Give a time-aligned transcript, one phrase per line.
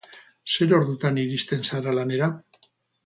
[0.55, 2.31] Zer ordutan iristen zara lanera?